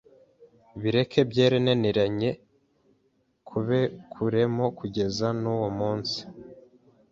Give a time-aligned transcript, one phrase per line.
[0.81, 2.29] bikebe byerenenirenye
[3.47, 6.19] kubekuremo kugeze n’uyu munsi.